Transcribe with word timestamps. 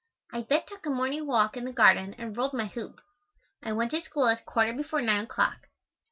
I 0.33 0.41
then 0.41 0.63
took 0.65 0.83
a 0.87 0.89
morning 0.89 1.27
walk 1.27 1.55
in 1.55 1.63
the 1.65 1.71
garden 1.71 2.15
and 2.17 2.35
rolled 2.35 2.53
my 2.53 2.65
hoop. 2.65 3.01
I 3.61 3.71
went 3.71 3.91
to 3.91 4.01
school 4.01 4.25
at 4.29 4.47
quarter 4.47 4.73
before 4.73 4.99
9 4.99 5.25
o'clock. 5.25 5.67